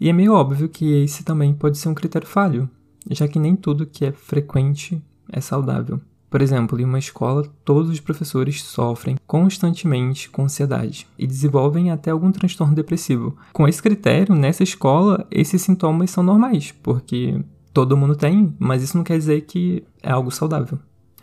E 0.00 0.08
é 0.08 0.14
meio 0.14 0.32
óbvio 0.32 0.70
que 0.70 1.02
esse 1.02 1.22
também 1.22 1.52
pode 1.52 1.76
ser 1.76 1.90
um 1.90 1.94
critério 1.94 2.26
falho, 2.26 2.70
já 3.10 3.28
que 3.28 3.38
nem 3.38 3.54
tudo 3.54 3.84
que 3.84 4.06
é 4.06 4.12
frequente 4.12 5.04
é 5.30 5.38
saudável. 5.38 6.00
Por 6.30 6.40
exemplo, 6.40 6.80
em 6.80 6.84
uma 6.84 6.98
escola, 6.98 7.46
todos 7.66 7.90
os 7.90 8.00
professores 8.00 8.62
sofrem 8.62 9.16
constantemente 9.26 10.30
com 10.30 10.44
ansiedade 10.44 11.06
e 11.18 11.26
desenvolvem 11.26 11.90
até 11.90 12.10
algum 12.10 12.32
transtorno 12.32 12.74
depressivo. 12.74 13.36
Com 13.52 13.68
esse 13.68 13.82
critério, 13.82 14.34
nessa 14.34 14.62
escola, 14.62 15.26
esses 15.30 15.60
sintomas 15.60 16.10
são 16.10 16.24
normais, 16.24 16.72
porque 16.82 17.42
todo 17.78 17.96
mundo 17.96 18.16
tem, 18.16 18.52
mas 18.58 18.82
isso 18.82 18.96
não 18.96 19.04
quer 19.04 19.16
dizer 19.16 19.42
que 19.42 19.84
é 20.02 20.10
algo 20.10 20.32
saudável. 20.32 20.80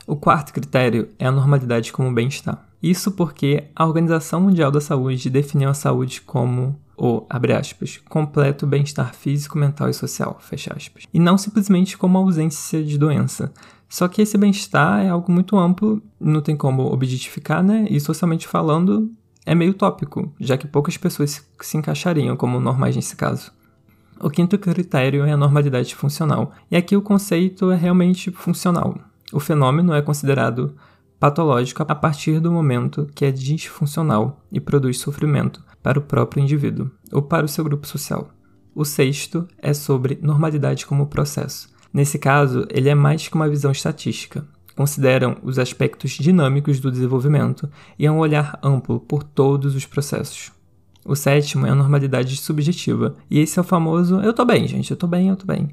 O 0.07 0.15
quarto 0.15 0.53
critério 0.53 1.09
é 1.19 1.27
a 1.27 1.31
normalidade 1.31 1.91
como 1.91 2.13
bem-estar. 2.13 2.65
Isso 2.81 3.11
porque 3.11 3.65
a 3.75 3.85
Organização 3.85 4.39
Mundial 4.39 4.71
da 4.71 4.79
Saúde 4.79 5.29
definiu 5.29 5.67
a 5.67 5.73
saúde 5.73 6.21
como 6.21 6.79
o, 6.95 7.25
abre 7.29 7.51
aspas, 7.51 7.99
completo 8.07 8.65
bem-estar 8.65 9.13
físico, 9.13 9.57
mental 9.57 9.89
e 9.89 9.93
social, 9.93 10.37
fecha 10.39 10.73
aspas. 10.73 11.03
E 11.13 11.19
não 11.19 11.37
simplesmente 11.37 11.97
como 11.97 12.17
ausência 12.17 12.81
de 12.81 12.97
doença, 12.97 13.51
só 13.89 14.07
que 14.07 14.21
esse 14.21 14.37
bem-estar 14.37 15.03
é 15.03 15.09
algo 15.09 15.29
muito 15.29 15.57
amplo, 15.57 16.01
não 16.17 16.39
tem 16.39 16.55
como 16.55 16.83
objetificar, 16.83 17.61
né? 17.61 17.85
E 17.89 17.99
socialmente 17.99 18.47
falando, 18.47 19.11
é 19.45 19.53
meio 19.53 19.73
tópico, 19.73 20.31
já 20.39 20.57
que 20.57 20.67
poucas 20.67 20.95
pessoas 20.95 21.45
se 21.59 21.77
encaixariam 21.77 22.37
como 22.37 22.61
normais 22.61 22.95
nesse 22.95 23.17
caso. 23.17 23.51
O 24.25 24.29
quinto 24.31 24.57
critério 24.57 25.23
é 25.23 25.33
a 25.33 25.37
normalidade 25.37 25.93
funcional, 25.93 26.51
e 26.71 26.75
aqui 26.75 26.97
o 26.97 27.01
conceito 27.03 27.69
é 27.69 27.75
realmente 27.75 28.31
funcional. 28.31 28.97
O 29.31 29.39
fenômeno 29.39 29.93
é 29.93 30.01
considerado 30.01 30.73
patológico 31.19 31.83
a 31.83 31.93
partir 31.93 32.39
do 32.39 32.51
momento 32.51 33.07
que 33.13 33.23
é 33.23 33.31
disfuncional 33.31 34.41
e 34.51 34.59
produz 34.59 34.97
sofrimento 34.97 35.63
para 35.83 35.99
o 35.99 36.01
próprio 36.01 36.41
indivíduo 36.41 36.89
ou 37.11 37.21
para 37.21 37.45
o 37.45 37.47
seu 37.47 37.63
grupo 37.63 37.85
social. 37.85 38.31
O 38.73 38.83
sexto 38.83 39.47
é 39.59 39.75
sobre 39.75 40.17
normalidade 40.19 40.87
como 40.87 41.05
processo. 41.05 41.69
Nesse 41.93 42.17
caso, 42.17 42.65
ele 42.71 42.89
é 42.89 42.95
mais 42.95 43.27
que 43.27 43.35
uma 43.35 43.47
visão 43.47 43.71
estatística. 43.71 44.43
Consideram 44.75 45.37
os 45.43 45.59
aspectos 45.59 46.13
dinâmicos 46.13 46.79
do 46.79 46.89
desenvolvimento 46.91 47.69
e 47.99 48.07
é 48.07 48.11
um 48.11 48.17
olhar 48.17 48.57
amplo 48.63 48.99
por 48.99 49.21
todos 49.21 49.75
os 49.75 49.85
processos. 49.85 50.54
O 51.05 51.15
sétimo 51.15 51.67
é 51.67 51.69
a 51.69 51.75
normalidade 51.75 52.35
subjetiva, 52.35 53.15
e 53.29 53.39
esse 53.39 53.59
é 53.59 53.61
o 53.61 53.65
famoso 53.65 54.19
eu 54.21 54.33
tô 54.33 54.43
bem, 54.43 54.67
gente, 54.67 54.89
eu 54.89 54.97
tô 54.97 55.05
bem, 55.05 55.29
eu 55.29 55.35
tô 55.35 55.45
bem. 55.45 55.69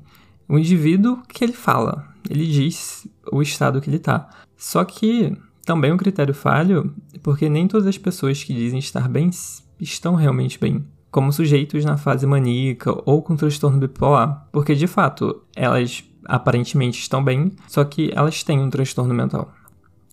O 0.46 0.58
indivíduo 0.58 1.22
que 1.26 1.42
ele 1.42 1.54
fala, 1.54 2.06
ele 2.28 2.46
diz 2.46 3.08
o 3.32 3.40
estado 3.40 3.80
que 3.80 3.88
ele 3.88 3.98
tá. 3.98 4.28
Só 4.56 4.84
que 4.84 5.34
também 5.64 5.90
é 5.90 5.94
um 5.94 5.96
critério 5.96 6.34
falho, 6.34 6.94
porque 7.22 7.48
nem 7.48 7.66
todas 7.66 7.86
as 7.86 7.96
pessoas 7.96 8.44
que 8.44 8.52
dizem 8.52 8.78
estar 8.78 9.08
bem 9.08 9.30
estão 9.80 10.14
realmente 10.14 10.58
bem 10.58 10.84
como 11.12 11.30
sujeitos 11.30 11.84
na 11.84 11.98
fase 11.98 12.26
maníaca 12.26 12.90
ou 13.04 13.22
com 13.22 13.36
transtorno 13.36 13.78
bipolar, 13.78 14.48
porque 14.50 14.74
de 14.74 14.86
fato 14.86 15.42
elas 15.54 16.02
aparentemente 16.24 16.98
estão 16.98 17.22
bem, 17.22 17.52
só 17.68 17.84
que 17.84 18.10
elas 18.14 18.42
têm 18.42 18.58
um 18.58 18.70
transtorno 18.70 19.12
mental. 19.12 19.52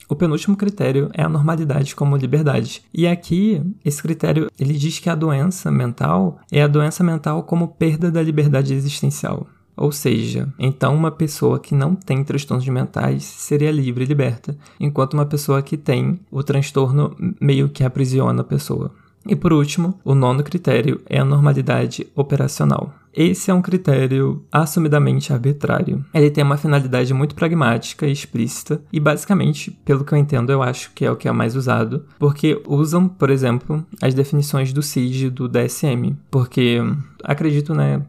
O 0.10 0.16
penúltimo 0.16 0.58
critério 0.58 1.12
é 1.13 1.22
a 1.22 1.30
normalidade 1.30 1.96
como 1.96 2.18
liberdade. 2.18 2.82
E 2.92 3.06
aqui, 3.06 3.62
esse 3.86 4.01
critério, 4.01 4.50
ele 4.60 4.74
diz 4.74 4.98
que 4.98 5.08
a 5.08 5.13
doença 5.13 5.70
mental 5.70 6.39
é 6.51 6.63
a 6.63 6.68
doença 6.68 7.04
mental 7.04 7.44
como 7.44 7.68
perda 7.68 8.10
da 8.10 8.20
liberdade 8.20 8.74
existencial. 8.74 9.46
Ou 9.78 9.92
seja, 9.92 10.51
então 10.58 10.96
uma 10.96 11.12
pessoa 11.12 11.60
que 11.60 11.75
não 11.75 11.94
tem 11.94 12.24
transtornos 12.24 12.68
mentais 12.68 13.24
seria 13.24 13.72
livre 13.72 14.04
e 14.04 14.08
liberta, 14.08 14.58
enquanto 14.80 15.13
uma 15.13 15.28
pessoa 15.28 15.62
que 15.62 15.78
tem 15.78 16.20
o 16.32 16.42
transtorno 16.42 17.16
meio 17.39 17.70
que 17.70 17.84
aprisiona 17.84 18.42
a 18.42 18.44
pessoa. 18.44 18.92
E 19.29 19.36
por 19.36 19.53
último, 19.53 20.00
o 20.03 20.15
nono 20.15 20.43
critério 20.43 21.01
é 21.05 21.19
a 21.19 21.25
normalidade 21.25 22.07
operacional. 22.15 22.91
Esse 23.13 23.51
é 23.51 23.53
um 23.53 23.62
critério 23.62 24.43
assumidamente 24.51 25.31
arbitrário. 25.31 26.03
Ele 26.12 26.31
tem 26.31 26.43
uma 26.43 26.57
finalidade 26.57 27.13
muito 27.13 27.36
pragmática 27.36 28.07
e 28.07 28.12
explícita, 28.12 28.81
e 28.91 29.00
basicamente, 29.00 29.69
pelo 29.86 30.03
que 30.03 30.13
eu 30.13 30.17
entendo, 30.17 30.51
eu 30.51 30.63
acho 30.63 30.91
que 30.93 31.05
é 31.05 31.12
o 31.12 31.15
que 31.15 31.27
é 31.27 31.31
mais 31.31 31.55
usado, 31.55 32.05
porque 32.17 32.59
usam, 32.67 33.07
por 33.07 33.29
exemplo, 33.29 33.86
as 34.01 34.15
definições 34.15 34.74
do 34.74 34.81
CID 34.81 35.27
e 35.27 35.29
do 35.29 35.48
DSM. 35.48 36.15
Porque 36.31 36.79
acredito, 37.24 37.75
né? 37.75 38.01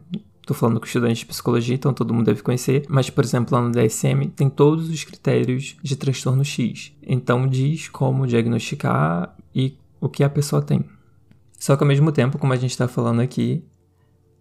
Tô 0.47 0.55
falando 0.55 0.79
com 0.79 0.87
estudantes 0.87 1.19
de 1.19 1.27
psicologia, 1.27 1.75
então 1.75 1.93
todo 1.93 2.13
mundo 2.13 2.25
deve 2.25 2.41
conhecer. 2.41 2.83
Mas, 2.89 3.11
por 3.11 3.23
exemplo, 3.23 3.55
lá 3.55 3.61
no 3.61 3.71
DSM 3.71 4.27
tem 4.35 4.49
todos 4.49 4.89
os 4.89 5.03
critérios 5.03 5.75
de 5.83 5.95
transtorno 5.95 6.43
X. 6.43 6.93
Então 7.05 7.47
diz 7.47 7.89
como 7.89 8.25
diagnosticar 8.25 9.35
e 9.53 9.75
o 9.99 10.09
que 10.09 10.23
a 10.23 10.29
pessoa 10.29 10.63
tem. 10.63 10.83
Só 11.61 11.77
que 11.77 11.83
ao 11.83 11.87
mesmo 11.87 12.11
tempo, 12.11 12.39
como 12.39 12.53
a 12.53 12.55
gente 12.55 12.71
está 12.71 12.87
falando 12.87 13.19
aqui, 13.19 13.63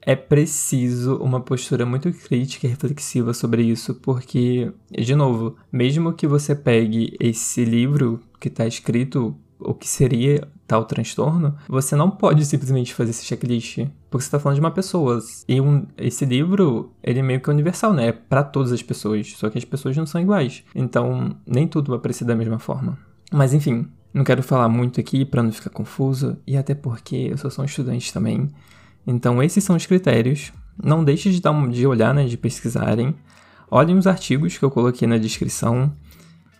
é 0.00 0.16
preciso 0.16 1.16
uma 1.16 1.38
postura 1.38 1.84
muito 1.84 2.10
crítica 2.10 2.66
e 2.66 2.70
reflexiva 2.70 3.34
sobre 3.34 3.62
isso, 3.62 3.94
porque, 3.96 4.72
de 4.90 5.14
novo, 5.14 5.54
mesmo 5.70 6.14
que 6.14 6.26
você 6.26 6.54
pegue 6.54 7.14
esse 7.20 7.62
livro 7.62 8.20
que 8.40 8.48
está 8.48 8.66
escrito 8.66 9.36
o 9.58 9.74
que 9.74 9.86
seria 9.86 10.48
tal 10.66 10.86
transtorno, 10.86 11.54
você 11.68 11.94
não 11.94 12.10
pode 12.10 12.42
simplesmente 12.46 12.94
fazer 12.94 13.10
esse 13.10 13.26
checklist, 13.26 13.80
porque 14.08 14.22
você 14.22 14.28
está 14.28 14.40
falando 14.40 14.54
de 14.54 14.62
uma 14.62 14.70
pessoa. 14.70 15.18
E 15.46 15.60
um, 15.60 15.86
esse 15.98 16.24
livro, 16.24 16.90
ele 17.02 17.18
é 17.18 17.22
meio 17.22 17.42
que 17.42 17.50
universal, 17.50 17.92
né? 17.92 18.06
É 18.08 18.12
para 18.12 18.42
todas 18.42 18.72
as 18.72 18.82
pessoas, 18.82 19.30
só 19.36 19.50
que 19.50 19.58
as 19.58 19.64
pessoas 19.66 19.94
não 19.94 20.06
são 20.06 20.22
iguais. 20.22 20.64
Então, 20.74 21.36
nem 21.46 21.68
tudo 21.68 21.90
vai 21.90 22.00
parecer 22.00 22.24
da 22.24 22.34
mesma 22.34 22.58
forma. 22.58 22.98
Mas 23.30 23.52
enfim, 23.52 23.86
não 24.12 24.25
quero 24.25 24.43
falar 24.43 24.69
muito 24.69 25.00
aqui 25.00 25.25
para 25.25 25.43
não 25.43 25.52
ficar 25.52 25.71
confuso, 25.71 26.37
e 26.47 26.57
até 26.57 26.75
porque 26.75 27.29
eu 27.31 27.38
sou 27.38 27.50
só 27.50 27.62
um 27.62 27.67
estudante 27.67 28.12
também. 28.12 28.49
Então, 29.07 29.43
esses 29.43 29.62
são 29.62 29.76
os 29.76 29.87
critérios. 29.87 30.52
Não 30.83 31.05
deixe 31.05 31.31
de, 31.31 31.40
dar 31.40 31.52
um, 31.52 31.69
de 31.69 31.87
olhar, 31.87 32.12
né, 32.12 32.25
de 32.25 32.37
pesquisarem. 32.37 33.14
Olhem 33.71 33.97
os 33.97 34.07
artigos 34.07 34.59
que 34.59 34.64
eu 34.64 34.71
coloquei 34.71 35.07
na 35.07 35.19
descrição. 35.19 35.93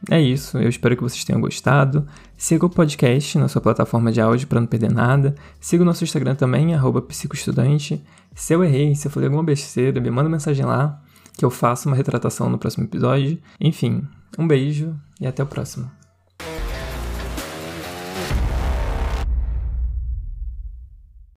É 0.09 0.21
isso, 0.21 0.57
eu 0.57 0.69
espero 0.69 0.97
que 0.97 1.03
vocês 1.03 1.25
tenham 1.25 1.41
gostado. 1.41 2.07
Siga 2.37 2.65
o 2.65 2.71
podcast 2.71 3.37
na 3.37 3.49
sua 3.49 3.61
plataforma 3.61 4.11
de 4.11 4.21
áudio 4.21 4.47
para 4.47 4.61
não 4.61 4.67
perder 4.67 4.91
nada. 4.91 5.35
Siga 5.61 5.83
o 5.83 5.87
nosso 5.87 6.05
Instagram 6.05 6.35
também, 6.35 6.69
psicoestudante. 7.07 8.03
Se 8.35 8.55
eu 8.55 8.65
errei, 8.65 8.95
se 8.95 9.09
eu 9.09 9.11
falei 9.11 9.27
alguma 9.27 9.45
besteira, 9.45 10.01
me 10.01 10.11
manda 10.11 10.29
mensagem 10.29 10.65
lá, 10.65 11.03
que 11.37 11.45
eu 11.45 11.51
faço 11.51 11.89
uma 11.89 11.97
retratação 11.97 12.49
no 12.49 12.59
próximo 12.59 12.85
episódio. 12.85 13.39
Enfim, 13.61 14.03
um 14.39 14.47
beijo 14.47 14.95
e 15.21 15.27
até 15.27 15.43
o 15.43 15.47
próximo. 15.47 16.00